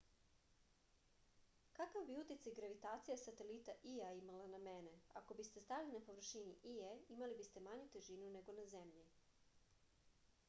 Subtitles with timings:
[1.79, 6.89] kakav bi uticaj gravitacija satelita ija imala na mene ako biste stajali na površini ije
[7.17, 9.05] imali biste manju težinu nego na zemlji